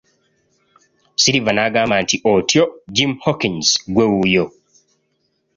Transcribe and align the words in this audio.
Silver 1.21 1.53
n'agamba 1.55 1.95
nti 2.03 2.15
otyo 2.33 2.63
Jim 2.95 3.11
Hawkins 3.23 3.67
ggwe 3.89 4.05
wuuyo! 4.11 4.45